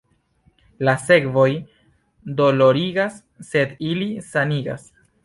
La 0.87 0.93
sekvoj 1.01 1.51
dolorigas, 2.39 3.21
sed 3.51 3.77
ili 3.91 4.09
sanigas. 4.31 4.89